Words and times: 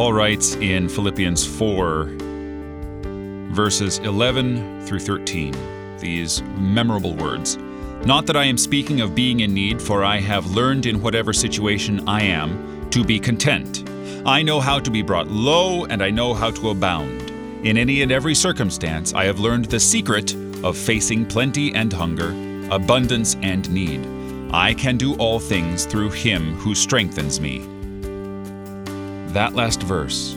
Paul 0.00 0.14
writes 0.14 0.54
in 0.54 0.88
Philippians 0.88 1.44
4, 1.44 2.04
verses 3.52 3.98
11 3.98 4.86
through 4.86 5.00
13, 5.00 5.98
these 5.98 6.40
memorable 6.56 7.14
words 7.14 7.58
Not 8.06 8.24
that 8.24 8.34
I 8.34 8.44
am 8.44 8.56
speaking 8.56 9.02
of 9.02 9.14
being 9.14 9.40
in 9.40 9.52
need, 9.52 9.82
for 9.82 10.02
I 10.02 10.18
have 10.18 10.52
learned 10.52 10.86
in 10.86 11.02
whatever 11.02 11.34
situation 11.34 12.08
I 12.08 12.22
am 12.22 12.88
to 12.88 13.04
be 13.04 13.20
content. 13.20 13.86
I 14.24 14.40
know 14.40 14.58
how 14.58 14.78
to 14.78 14.90
be 14.90 15.02
brought 15.02 15.28
low, 15.28 15.84
and 15.84 16.02
I 16.02 16.08
know 16.08 16.32
how 16.32 16.50
to 16.50 16.70
abound. 16.70 17.30
In 17.66 17.76
any 17.76 18.00
and 18.00 18.10
every 18.10 18.34
circumstance, 18.34 19.12
I 19.12 19.24
have 19.24 19.38
learned 19.38 19.66
the 19.66 19.78
secret 19.78 20.34
of 20.64 20.78
facing 20.78 21.26
plenty 21.26 21.74
and 21.74 21.92
hunger, 21.92 22.30
abundance 22.74 23.36
and 23.42 23.70
need. 23.70 24.00
I 24.50 24.72
can 24.72 24.96
do 24.96 25.14
all 25.16 25.38
things 25.38 25.84
through 25.84 26.12
Him 26.12 26.54
who 26.54 26.74
strengthens 26.74 27.38
me. 27.38 27.79
That 29.32 29.54
last 29.54 29.82
verse 29.84 30.34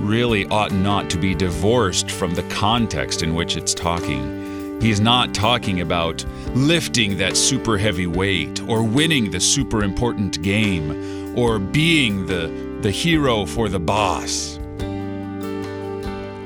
really 0.00 0.46
ought 0.48 0.70
not 0.72 1.08
to 1.10 1.18
be 1.18 1.34
divorced 1.34 2.10
from 2.10 2.34
the 2.34 2.42
context 2.44 3.22
in 3.22 3.34
which 3.34 3.56
it's 3.56 3.72
talking. 3.72 4.80
He's 4.82 5.00
not 5.00 5.34
talking 5.34 5.80
about 5.80 6.24
lifting 6.54 7.16
that 7.18 7.38
super 7.38 7.78
heavy 7.78 8.06
weight 8.06 8.62
or 8.68 8.82
winning 8.82 9.30
the 9.30 9.40
super 9.40 9.82
important 9.82 10.42
game 10.42 11.34
or 11.38 11.58
being 11.58 12.26
the, 12.26 12.48
the 12.82 12.90
hero 12.90 13.46
for 13.46 13.70
the 13.70 13.80
boss. 13.80 14.58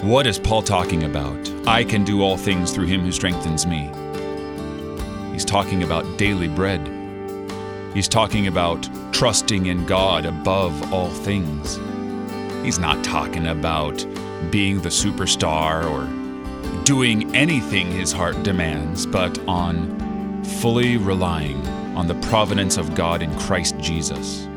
What 0.02 0.28
is 0.28 0.38
Paul 0.38 0.62
talking 0.62 1.02
about? 1.02 1.50
I 1.66 1.82
can 1.82 2.04
do 2.04 2.22
all 2.22 2.36
things 2.36 2.72
through 2.72 2.86
him 2.86 3.00
who 3.00 3.10
strengthens 3.10 3.66
me. 3.66 3.90
He's 5.32 5.44
talking 5.44 5.82
about 5.82 6.16
daily 6.16 6.48
bread. 6.48 7.03
He's 7.94 8.08
talking 8.08 8.48
about 8.48 8.88
trusting 9.12 9.66
in 9.66 9.86
God 9.86 10.26
above 10.26 10.92
all 10.92 11.08
things. 11.08 11.78
He's 12.64 12.78
not 12.78 13.02
talking 13.04 13.46
about 13.46 14.04
being 14.50 14.82
the 14.82 14.88
superstar 14.88 15.88
or 15.88 16.82
doing 16.82 17.34
anything 17.34 17.90
his 17.90 18.12
heart 18.12 18.42
demands, 18.42 19.06
but 19.06 19.38
on 19.46 20.42
fully 20.60 20.96
relying 20.96 21.66
on 21.96 22.08
the 22.08 22.14
providence 22.28 22.76
of 22.76 22.94
God 22.94 23.22
in 23.22 23.32
Christ 23.38 23.78
Jesus. 23.78 24.48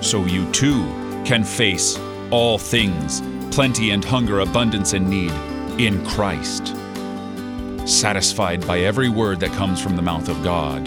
So 0.00 0.24
you 0.24 0.50
too 0.50 0.82
can 1.24 1.44
face 1.44 1.98
all 2.30 2.58
things, 2.58 3.20
plenty 3.54 3.90
and 3.90 4.04
hunger, 4.04 4.40
abundance 4.40 4.94
and 4.94 5.08
need, 5.08 5.32
in 5.78 6.04
Christ 6.06 6.74
satisfied 7.86 8.66
by 8.66 8.80
every 8.80 9.08
word 9.08 9.40
that 9.40 9.50
comes 9.52 9.82
from 9.82 9.96
the 9.96 10.02
mouth 10.02 10.28
of 10.28 10.42
God. 10.42 10.86